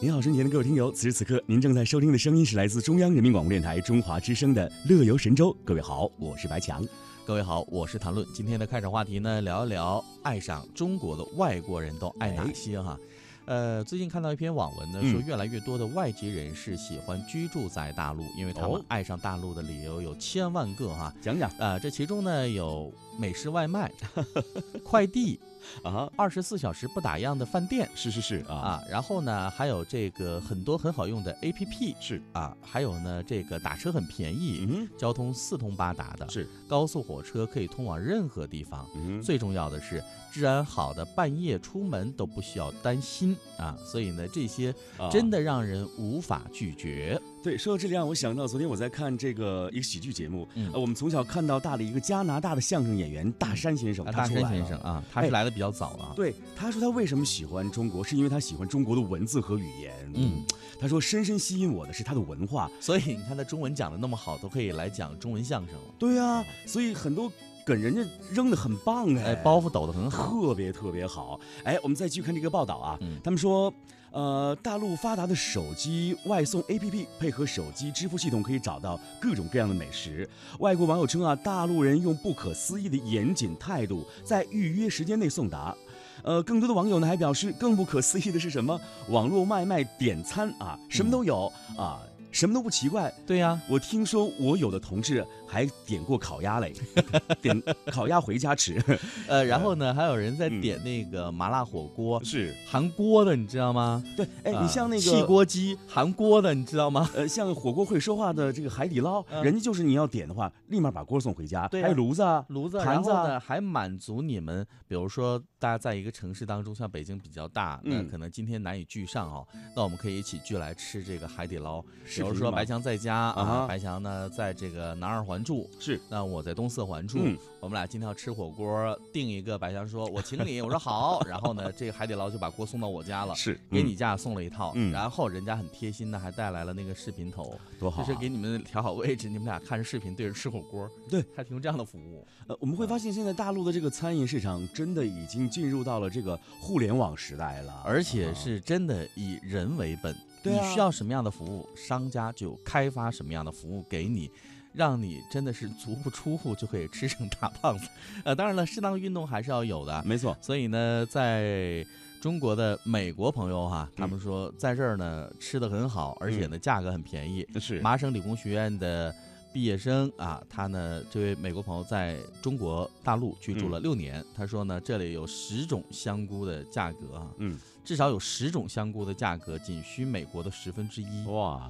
[0.00, 5.52] 您好，身前的各位听友，此时此刻您正在收听的声音是来自中央人民广播电台中华之声的《乐游神州》。
[5.64, 6.84] 各位好，我是白强。
[7.24, 8.26] 各位好，我是谭论。
[8.34, 12.98] 今天的开场话题呢，聊一聊爱上中国的外国人都爱哪些哈？
[13.44, 21.14] 呃，最近看到一篇网文呢，说越来越多的外籍人士喜欢居住在大陆，因为他们爱上大陆的理由有千万个哈。
[21.20, 23.92] 讲讲啊，这其中呢有美食外卖、
[24.82, 25.38] 快递。
[25.82, 28.54] 啊，二十四小时不打烊的饭店，是是是啊。
[28.54, 44.74] 啊，然后呢，还有这个很多很好用的 A P P，是啊，还有呢，这个打车很便宜，嗯，交通四通八达的，是高速火车可以通往任何地方，嗯，最重要的是治安好的半夜出门都不需要担心啊，所以呢，这些
[45.10, 47.20] 真的让人无法拒绝。
[47.42, 56.12] 对，说到这里让我想到昨天我在看这个一个喜剧节目，呃，我们从小看到大的一个加拿大的相声演员大山先生，大山先生啊，他是来的比较早了。
[56.14, 60.12] 对，他说他为什么喜欢中国，是因为他喜欢中国的文字和语言。
[60.14, 60.42] 嗯，
[60.78, 65.94] 他说深深吸引我的是他的文化，所以你看他中文讲的那么好，都可以来讲中文相声了。
[65.98, 67.32] 对啊，所以很多
[67.64, 71.40] 梗人家扔的很棒哎，包袱抖得很好，特别特别好。
[71.64, 73.72] 哎，我们再继续看这个报道啊，他们说。
[74.12, 80.28] 呃，大陆发达的手机外送 APP 配合手机支付系统，可以找到各种各样的美食。
[80.58, 85.74] 外国网友称啊，大陆人用不可思议的严谨态度，在预约时间内送达。
[86.22, 88.78] 呃，更多的网友呢还表示，更不可思议的是什么？
[89.08, 92.00] 网络外卖点餐啊，什么都有啊。
[92.30, 96.72] 什么都不奇怪，对呀，我听说我有的同志还点过烤鸭嘞，
[97.42, 98.82] 点烤鸭回家吃，
[99.26, 102.54] 呃，然后呢，还有人在点那个麻辣火锅，是。
[102.66, 104.02] 韩锅的，你知道吗？
[104.16, 107.10] 对，哎，你像那个汽锅鸡，韩锅的，你知道吗？
[107.14, 121.84] 呃，像火锅会说话的这个海底捞，人家就是你要点的话，立马把锅送回家，对，还有炉子啊、炉子、盘子呢，还满足你们，比如说大家在一个城市当中，像北京比较大，那可能今天难以聚上哦，那我们可以一起聚来吃这个海底捞，
[122.22, 123.00] 比如说白强在。
[123.00, 127.18] 家啊，白强呢，在这个南二环住，是那我在东四环住，
[127.58, 129.56] 我们俩今天要吃火锅，定一个。
[129.56, 131.18] 白强说：“我请你。”我说：“好。
[131.26, 134.74] ”然后呢，这个海底捞就把锅送到我家了，是给你家送了一套。
[134.92, 140.86] 然后人家很贴心的还带来了那个视频头，多好，就是给你们调好位置，你们俩看着视频对着吃火锅。
[141.08, 142.26] 对，还提供这样的服务。
[142.48, 150.14] 呃，我们会发现现在大陆的这个餐饮市场真的已经进入到了这个互联网时代了，而且是真的以人为本。
[150.42, 154.30] 你需要什么样的服务，商家就开发什么样的服务给你，
[154.72, 157.88] 让你真的是足不出户就可以吃成大胖子。
[158.24, 160.36] 呃，当然了，适当运动还是要有的，没错。
[160.40, 161.84] 所以呢，在
[162.20, 167.46] 中国的美国朋友哈，他们说在这儿呢吃的很好，而且呢价格很便宜。
[167.58, 169.14] 是麻省理工学院的
[169.52, 177.58] 毕业生啊，他呢这位美国朋友在中国大陆居住了六年，他说呢这里有十种香菇的价格啊，嗯。
[177.82, 181.68] 至少有十种香菇的价格仅需美国的十分之一哇！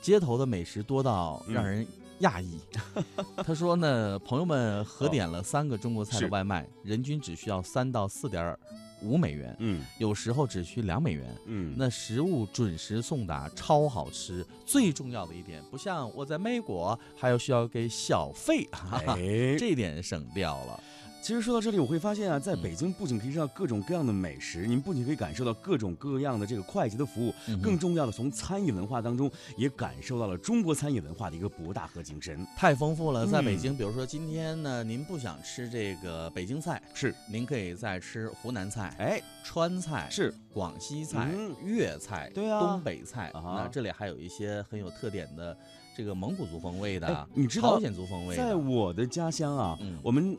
[0.00, 1.84] 街头的美食多到让人
[2.20, 2.60] 讶异。
[3.42, 8.56] 他说呢，朋友们合点了三个中国菜的外卖，人均只需要三到四点
[9.02, 14.44] 五美元，嗯，有时候只需两美元，嗯，那食物准时送达，超好吃。
[14.66, 19.16] 最重要的一点，不像我在美国还要需要给小费，哈哈
[19.58, 20.82] 这点省掉了。
[21.20, 33.26] 其实说到这里，我会发现啊，在北京不仅可以吃到各种各样的美食，您不仅可以感受到各种各样的这个快捷的服务，更重要的从餐饮文化当中也感受到了中国餐饮文化的一个博大和精深，太丰富了。
[33.26, 41.30] 在北京，比如说今天呢，您不想吃这个北京菜，是您可以再吃湖南菜，哎，川菜是广西菜、
[41.62, 45.54] 粤菜，对啊，东北菜那这里还有一些很有特点的
[45.94, 48.34] 这个蒙古族风味的，你知道朝鲜族风味。
[48.34, 50.38] 在我的家乡啊，我们。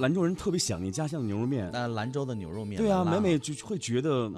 [0.00, 4.32] 兰州人特别想念家乡的牛肉面，那兰州的牛肉面，对啊，每每就会觉得，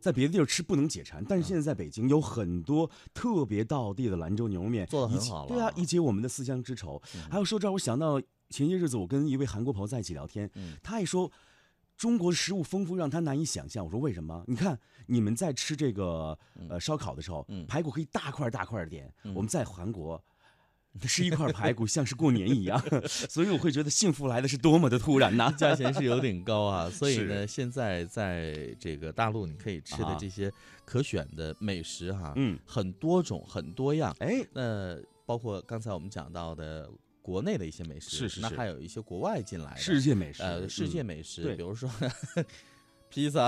[0.00, 7.00] 在别的地儿吃不能解馋，但是现在在北京有很多特别道地的兰州牛肉面，做的很好了，对啊，一解我们的思乡之愁。
[7.30, 8.20] 还有说这儿，我想到
[8.50, 10.48] 前些日子我跟一位韩国朋友在一起聊天，
[10.82, 11.30] 他也说
[11.96, 13.84] 中国食物丰富让他难以想象。
[13.84, 14.44] 我说为什么？
[14.46, 16.38] 你看你们在吃这个
[16.68, 20.22] 呃烧烤的时候，排骨可以大块大块的点，我们在韩国。
[21.08, 25.50] 吃一块排骨像是过年一样， 所以我会觉得幸福来的是多么的突然呐！
[25.56, 30.52] 价钱是有点高啊，所以呢，现在在这个大陆你可以吃的这些
[30.84, 34.14] 可选的美食哈，嗯，很多种很多样。
[34.20, 36.90] 哎，那包括刚才我们讲到的
[37.22, 41.90] 国内的一些美食，是是是，那还有一些国外进来的世界美食，呃，世界美食，对，比如说。
[43.12, 43.46] 披萨，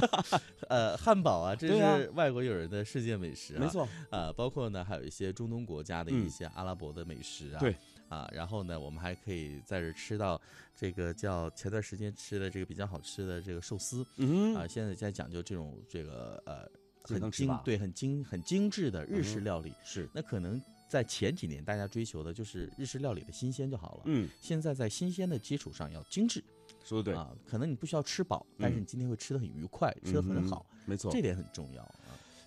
[0.70, 7.76] 呃，汉堡啊，这是外国友人的世界美食啊，没错，呃，包括呢，还有一些中东国家的一些阿拉伯的美食啊，对，
[8.08, 10.40] 啊，然后呢，我们还可以在这吃到
[10.74, 16.66] 这个叫前段时间吃的这个比较好吃的这个寿司，嗯啊，现在在讲究这种这个呃
[17.02, 19.74] 很精对很精很精致的日式嗯料理。
[19.84, 20.58] 是，那可能
[20.88, 26.42] 在前几年大家追求的就是日式料理的新鲜就好了，嗯，现在在新鲜的基础上要精致
[26.86, 31.10] 说的对，啊，可能你不需要吃饱，但是嗯你今天会吃的很愉快，吃的很好，没错。
[31.10, 31.94] 这点很重要啊。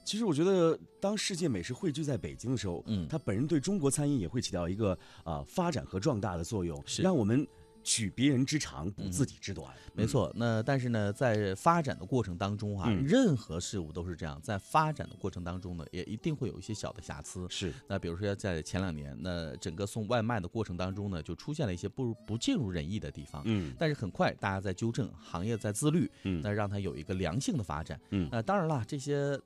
[0.06, 7.45] 其实我觉得，当世界美食汇聚在北京的时候，嗯它本人对中国餐饮也会起到一个啊、发展和壮大的作用，是让我们
[7.83, 9.73] 取别人之长，补嗯自己之短。
[9.93, 17.49] 没错，那但是呢，在发展的过程当中啊，嗯任何事物都是这样，在发展的过程当中呢，也一定会有一些小的瑕疵嗯，。
[17.49, 23.41] 是，那比如说在前两年，那整个送外卖的过程当中呢，就出现了一些不不尽如人意的地方。
[23.45, 27.99] 嗯但是很快大家在纠正，行业在自律，嗯那让它有一个良性的发展。
[28.11, 29.39] 嗯那当然了，这些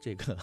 [0.00, 0.36] 这个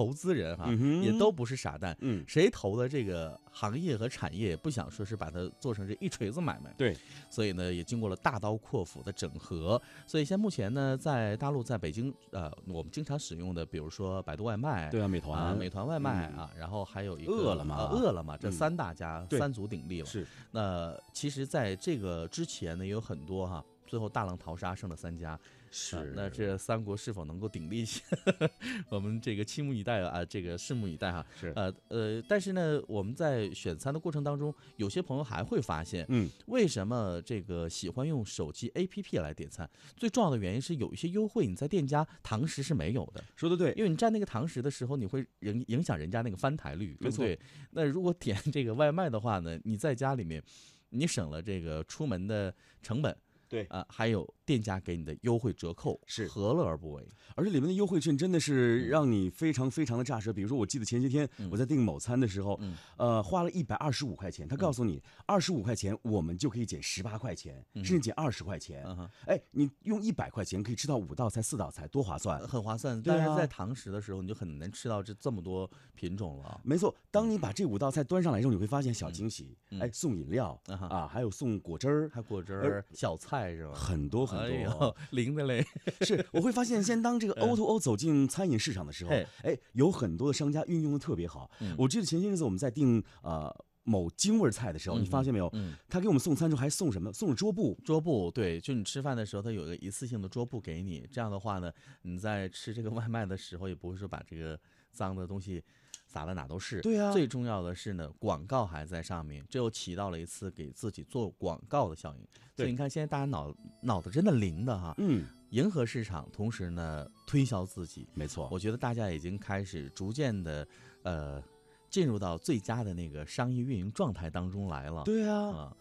[0.00, 6.72] 投资人哈、嗯也都不是傻蛋，嗯，谁投的这个行业和产业，不想说是把它做成这一锤子买卖。
[6.78, 6.96] 对，
[7.28, 9.80] 所以呢，也经过了大刀阔斧的整合。
[10.06, 16.38] 所以现在目前呢，在大陆，在北京，呃，我们经常使用的，比如说百度外卖，对啊，美团，啊，美团外卖嗯。
[16.38, 18.52] 啊，然后还有一个饿了么呃饿了么，这嗯。
[18.52, 19.38] 三大家、对。
[19.38, 20.06] 三足鼎立了。
[20.06, 25.36] 是，那其实，在这个之前呢，也有很多哈，最后大浪淘沙，剩了三家。
[25.72, 28.02] 是、啊那这三国是否能够鼎立起？
[28.88, 31.24] 我们这个拭目以待啊，这个拭目以待哈。
[31.40, 39.68] 是，呃呃，但是呢，我们在选餐的过程当中，有些朋友还会发现，嗯，为什么这个喜欢用手机 APP 来点餐？
[39.96, 47.38] 最重要的原因是有一些优惠你在店家堂食是没有的，说的对，因为你占那个堂食的时候，你会影影响人家那个翻台率，对没错不对？
[47.70, 50.42] 那如果点这个外卖的话呢，你在家里面，
[50.88, 52.52] 你省了这个出门的
[52.82, 53.16] 成本。
[53.50, 53.64] 对。
[53.64, 56.26] 啊、还有店家给你的优惠折扣，是。
[56.28, 57.06] 何乐而不为？
[57.34, 60.32] 而且里面的优惠券真的是让你非常非常的炸舌。
[60.32, 62.76] 比如说，我记得前些天我在订某餐的时候，嗯。
[62.96, 68.86] 呃，花了一百二十五块钱，他告诉你二十五块钱我们就可以减十八块钱，甚至减二十块钱。
[69.26, 72.38] 哎，你用一百块钱可以吃到五道菜、四道菜，多划算！
[72.46, 76.60] 很划算，但是在堂食的时候，你就很难吃到这这么多品种了。
[76.62, 82.52] 没错，当你把这五道菜端上来之后，你会发现小惊喜，哎，送饮料嗯啊，还有送果汁儿，还果汁。
[82.52, 83.72] 儿、小菜是吧？
[83.74, 84.84] 很多很哎多。
[84.86, 85.64] 呦，灵的嘞！
[86.02, 91.50] 是，我会发现，先当这个 O to O 走进餐饮市场的时候嘿，哎，有很多的商家运用的特别好。
[91.78, 93.54] 我记得前些日子我们在订呃
[93.84, 95.48] 某京味儿菜的时候，你发现没有？
[95.54, 97.12] 嗯，他给我们送餐之后还送什么？
[97.12, 97.78] 送了桌布。
[97.84, 101.06] 桌布对，就你吃饭的时候，他有一个一次性的桌布给你。
[101.10, 101.72] 这样的话呢，
[102.02, 104.58] 你在吃这个外卖的时候，也不会说把这个
[104.92, 105.62] 脏的东西
[106.10, 106.80] 撒的哪都是。
[106.80, 112.26] 对啊最重要的是呢，广告还在上面，这又起到了一次给自己做广告的效应。
[112.56, 118.08] 所以你看，现在大家脑脑子真的灵的哈，嗯，迎合市场，同时呢推销自己。
[118.14, 118.48] 没错。
[118.50, 120.66] 我觉得大家已经开始逐渐的，
[121.04, 121.42] 呃，
[121.88, 125.04] 进入到最佳的那个商业运营状态当中来了。
[125.04, 125.76] 对啊，啊，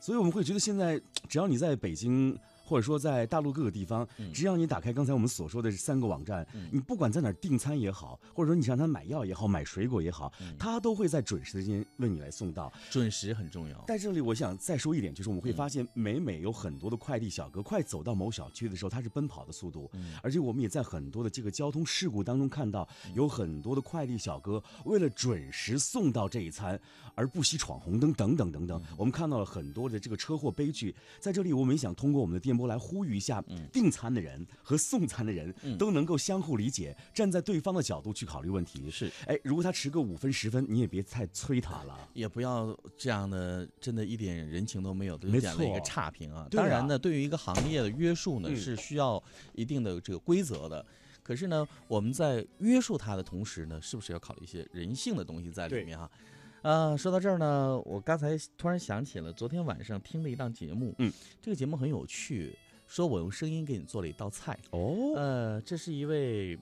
[0.00, 2.38] 所以我们会觉得现在只要你在北京。
[2.64, 12.72] 或者说在大陆各个地方，嗯只要你打开刚才我们所说的三个网站，嗯你不管在哪儿订餐也好，或者说你让他买药也好、买水果也好，嗯他都会在准时的时间为你来送到。
[12.90, 13.84] 准时很重要。
[13.86, 26.80] 在这里，我想再说一点，就是我们会嗯发现，每每有很多的快递小哥快走到某小区的时候，他是奔跑的速度，嗯而且我们也在很多的这个交通事故当中看到，有很多的快递小哥为了准时送到这一餐
[27.14, 30.94] 而不惜闯红灯等等等等，我们看到了很多的这个车祸悲剧。
[31.20, 38.90] 在这里，我们也想通过我们的电波来呼吁一下，订餐的人和送餐的人都能够相互理解，站在对方的角度去考虑问题。
[38.90, 42.08] 是，哎，如果他迟个五分十分，你也别太催他了。
[42.14, 46.42] 也不要这样的，真的一点人情都没有的，就点了一个差评啊。
[46.42, 49.22] 啊当然呢，对于一个行业的约束呢，嗯是需要
[49.54, 50.84] 一定的这个规则的。
[51.22, 56.10] 可是呢，我们在约束他的同时呢，是不是要考虑一些人性的东西在里面哈？
[56.62, 66.56] 啊，说到这儿呢，我刚才突然想起了昨天晚上听的一档节目，嗯，这个节目很有趣，说我用声音给你做了一道菜，哦，呃，这是一位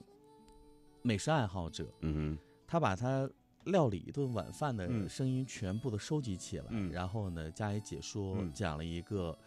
[1.03, 3.29] 美食爱好者，嗯他把他
[3.65, 9.37] 料理一顿晚饭的嗯声音全部都收集起来，嗯然后呢加以解说，嗯讲了一个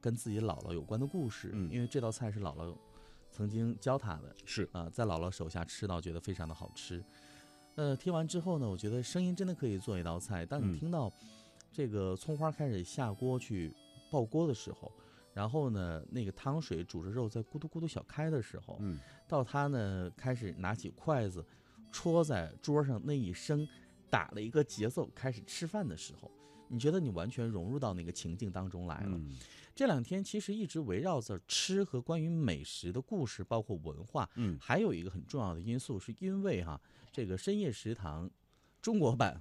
[0.00, 1.50] 跟自己姥姥有关的故事。
[1.52, 2.74] 嗯因为这道菜是姥姥
[3.30, 7.04] 曾经教他的，是，啊、在姥姥手下吃到觉得非常的好吃。
[7.78, 10.44] 呃，听完之后呢，我觉得声音真的可以做一道菜。
[10.44, 11.12] 当嗯你听到
[11.70, 13.72] 这个葱花开始下锅去
[14.10, 14.90] 爆锅的时候，
[15.32, 21.46] 然后呢，那个汤水煮着肉在咕嘟咕嘟小开的时候，嗯，到他呢开始拿起筷子
[21.92, 23.64] 戳在桌上那一声，
[24.10, 26.28] 打了一个节奏，开始吃饭的时候，
[26.68, 29.16] 你觉得你完全融入到那个情境当中来了。
[29.16, 29.36] 嗯
[29.74, 36.80] 这两天其实一直围绕着吃和关于美食的故事，包括文化，嗯还有一个很重要的因素，是因为哈
[37.12, 38.28] 这个深夜食堂
[38.82, 39.40] 中国版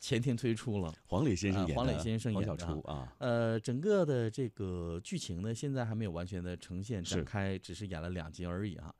[0.00, 3.14] 前天推出了，黄磊先生演的，黄磊先生演的啊。
[3.18, 8.92] 呃，整个的这个剧情呢，现在还没有完全的呈现展开，只是演了两集而已啊。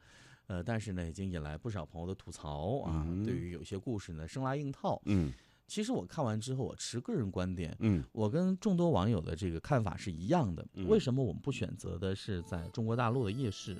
[0.46, 3.04] 呃，但是呢，已经引来不少朋友的吐槽啊。
[3.24, 5.02] 对于有些故事呢，生拉硬套。
[5.06, 5.32] 嗯，
[5.68, 7.76] 其实我看完之后，我持个人观点。
[7.80, 10.66] 嗯，我跟众多网友的这个看法是一样的。
[10.88, 13.76] 为什么我们不选择的是在中国大陆的夜市？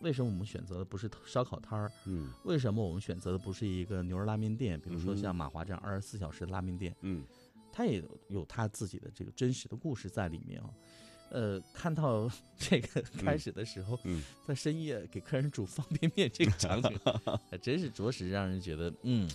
[0.00, 1.90] 为什么我们选择的不是烧烤摊儿？
[2.06, 4.80] 嗯，为什么我们选择的不是一个牛肉拉面店？
[4.80, 6.94] 比如说像马华这样二十四小时的拉面店。
[7.00, 7.24] 嗯，
[7.72, 10.70] 他也有他自己的这个真实的故事在里面啊。
[11.30, 13.98] 呃，看到 这个开始的时候，
[14.46, 16.96] 在深夜给客人煮方便面这个场景，
[17.50, 19.28] 还真是着实让人觉得，嗯，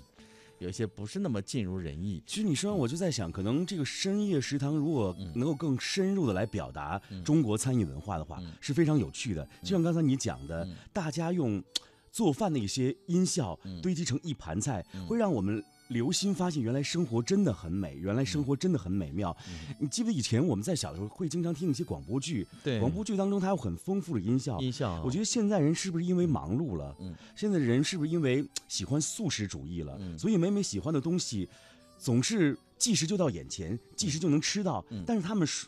[0.59, 2.21] 有一些不是那么尽如人意。
[2.25, 9.43] 其实你说完，我就在想，可能这个深夜食堂如果能够更深入的来表达中国餐饮文化的话，是非常有趣的。
[9.63, 11.63] 就像刚才你讲的，大家用
[12.11, 15.63] 做饭的一些音效堆积成一盘菜，会让我们。
[15.89, 19.35] 留心发现，原来生活真的很美，原来生活真的很美妙。
[19.79, 22.47] 你记得以前我们在小的时候会经常听一些广播剧？
[22.63, 24.59] 对，广播剧当中它有很丰富的音效。
[24.59, 25.01] 音效。
[25.03, 26.95] 我觉得现在人是不是因为忙碌了？
[26.99, 27.13] 嗯。
[27.35, 29.97] 现在的人是不是因为喜欢素食主义了？
[29.99, 30.17] 嗯。
[30.17, 31.49] 所以每每喜欢的东西，
[31.97, 34.85] 总是即时就到眼前，即时就能吃到。
[34.89, 35.03] 嗯。
[35.07, 35.65] 但是他们是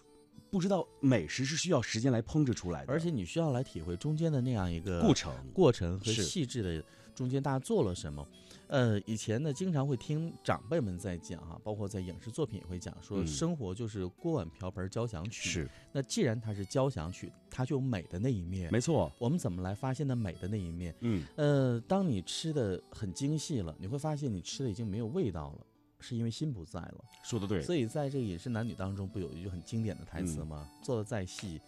[0.51, 8.27] 不知道美食是需要时间来烹制出来的，而且你需要来体会中间的那样一个过程、过程和细致的中间大家做了什么。
[8.67, 15.49] 呃，以前呢，经常会听长辈们在讲哈，包括在影视作品也会讲说，生活就是锅碗瓢盆交响曲。
[15.49, 15.69] 是。
[15.91, 18.71] 那既然它是交响曲，它就有美的那一面。
[18.71, 19.11] 没错。
[19.19, 20.95] 我们怎么来发现的美的那一面？
[21.01, 21.23] 嗯。
[21.35, 25.65] 呃，当你吃的很精细了，你会发现你吃的已经没有味道了，
[26.01, 27.05] 是因为心不在了。
[27.23, 27.61] 说的对。
[27.61, 30.67] 所以在这个饮食男女当中，不有一句很经典的台词吗？
[30.83, 31.61] 做的再细，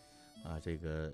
[0.44, 1.14] 啊，这个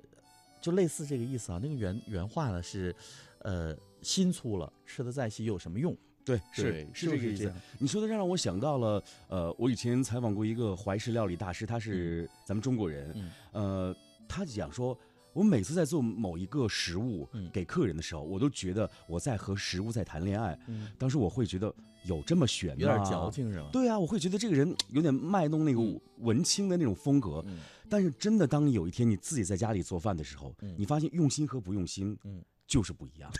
[0.61, 1.59] 就类似这个意思啊。
[1.61, 2.95] 那个原原话呢是，
[3.39, 5.95] 呃，心粗了，吃的再细又有什么用？
[6.25, 7.51] 对，是是这个意思。
[7.79, 13.95] 你说的让我想到了，呃，我以前采访过一个怀石料理大师，他是咱们中国人，呃，
[14.27, 14.95] 他讲说，
[15.33, 20.59] 我每次在做某一个食物给客人的时候，我都觉得我在和食物在谈恋爱。
[20.99, 21.73] 当时我会觉得
[22.09, 23.69] 有这么玄，有点矫情是吧？
[23.71, 25.79] 对啊，我会觉得这个人有点卖弄那个
[26.17, 27.45] 文青的那种风格。
[27.87, 32.43] 但是真的，当你有一天你自己在家里做饭的时候，你发现用心和不用心，嗯。
[32.69, 33.31] 就是不一样，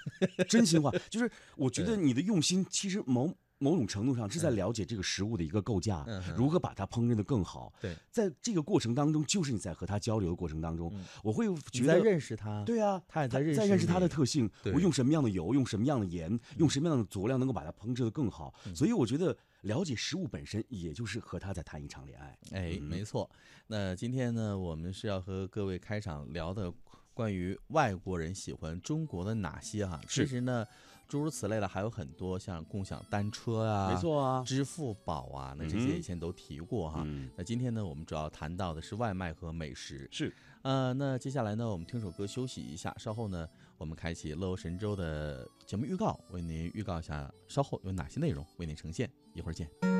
[0.47, 7.71] 真心话就是，我觉得你的用心其实某某种程度上是在了解这个食物的一个构架，如何把它烹饪的更好。
[7.79, 10.91] 对，在这个过程当中，就是你在和他交流的过程当中，
[11.23, 14.49] 我会觉得认识他，对啊，他也在认识，在认识他的特性。
[14.73, 18.53] 我用什么样的油，用什么样的盐，用什么样的佐料，能够把它烹制的更好。
[18.73, 22.37] 所以我觉得了解食物本身，也就是和他在谈一场恋爱。
[22.51, 23.29] 哎，没错。
[23.67, 26.73] 那今天呢，我们是要和各位开场聊的。
[27.11, 29.99] 关于外国人喜欢中国的哪些哈？
[30.07, 30.65] 其实呢，
[31.09, 37.05] 诸如此类的还有很多，像共享单车啊，没错啊，支付宝啊，那这些以前都提过哈。
[37.35, 40.07] 那今天呢，我们主要谈到的是外卖和美食。
[40.11, 43.49] 是，呃，那接下来呢，我们听首歌休息一下，稍后呢，
[43.79, 49.98] 我们开启乐游神州的节目预告，为您预告一下稍后有哪些内容为您呈现，一会儿见。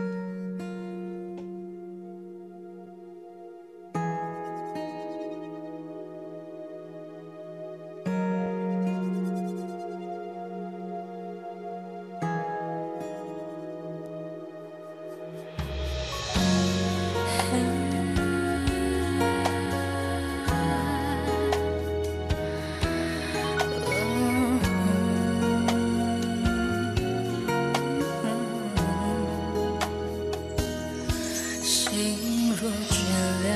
[31.99, 32.95] 心若倦
[33.43, 33.49] 了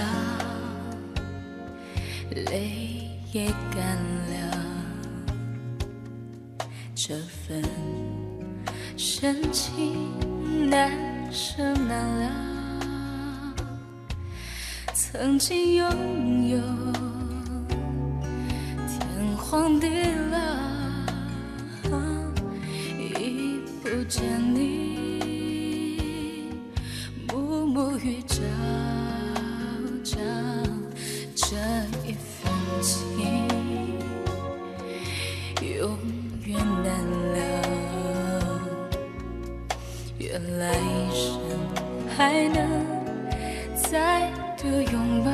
[2.52, 3.98] 泪也干
[4.32, 4.36] 了
[6.94, 7.64] 这份
[8.98, 9.96] 深情
[10.70, 10.92] 难
[11.32, 12.30] 舍难了
[14.94, 16.58] 曾经拥有
[18.90, 19.88] 天荒地
[20.32, 20.38] 老
[23.00, 24.22] 已不见
[24.54, 25.23] 你。
[28.04, 28.36] 暮暮与朝
[30.04, 30.20] 朝，
[31.36, 31.56] 这
[32.06, 32.92] 一份情
[35.80, 35.98] 永
[36.46, 36.86] 远难
[37.34, 37.40] 了，
[40.18, 40.74] 愿来
[41.14, 41.40] 生
[42.18, 42.60] 还能
[43.76, 44.30] 再。
[44.64, 45.32] 度拥抱，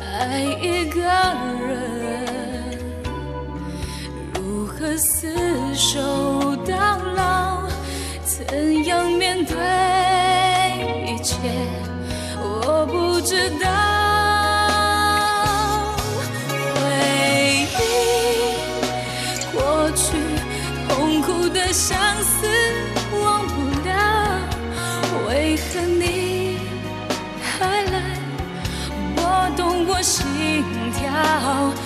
[0.00, 1.00] 爱一个
[1.66, 2.78] 人，
[4.34, 6.35] 如何厮守
[13.26, 13.66] 知道
[16.76, 16.78] 回
[17.50, 17.66] 忆
[19.52, 20.16] 过去
[20.88, 22.46] 痛苦的相思
[23.20, 23.54] 忘不
[23.84, 23.90] 了
[25.28, 26.58] 为何你
[27.42, 28.16] 还来
[29.16, 30.24] 拨动我心
[30.96, 31.85] 跳？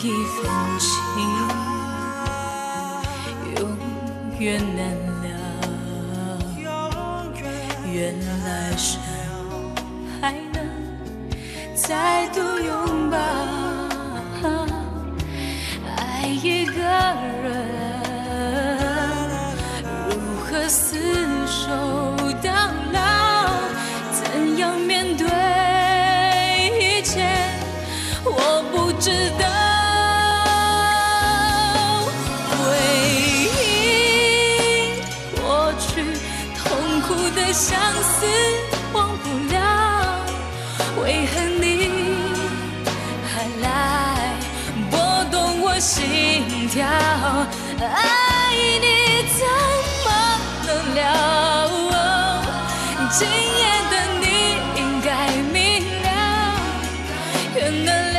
[0.00, 0.38] 一份
[0.78, 0.88] 情
[3.56, 3.58] 永
[4.38, 4.42] 远
[4.76, 4.80] 难
[5.22, 5.26] 了，
[7.90, 7.94] 原
[8.44, 8.98] 来是
[10.20, 10.56] 还能
[11.74, 13.16] 再度拥抱，
[15.96, 17.46] 爱一个人
[20.10, 20.10] 如
[20.44, 20.98] 何厮
[53.16, 53.30] 今夜
[53.92, 54.26] 的你
[54.76, 55.54] 应该明
[56.02, 56.08] 了。
[57.54, 58.18] 缘难了，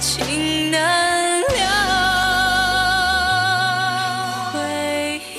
[0.00, 1.44] 情难了，
[4.52, 4.54] 回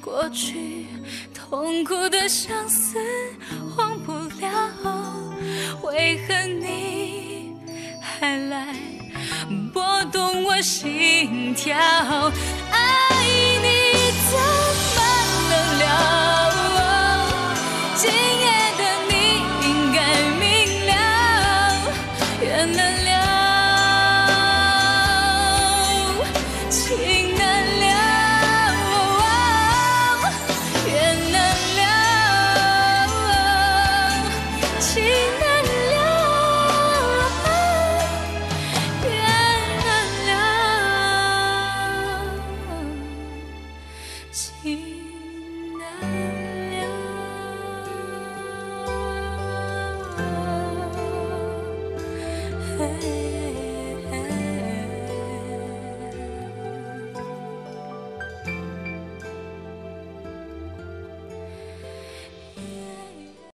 [0.00, 0.86] 过去，
[1.32, 2.98] 痛苦的相思
[3.76, 4.50] 忘不了，
[5.84, 7.54] 为何你
[8.02, 8.74] 还来
[9.72, 11.78] 拨动我心跳？